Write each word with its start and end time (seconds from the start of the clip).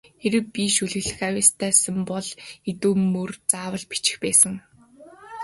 Хэрэв 0.21 0.45
би 0.53 0.63
шүлэглэх 0.75 1.19
авьяастай 1.27 1.71
сан 1.83 1.97
бол 2.09 2.27
хэдэн 2.65 2.99
мөр 3.13 3.29
юм 3.35 3.41
заавал 3.51 3.85
бичих 3.91 4.17
байсан. 4.23 4.53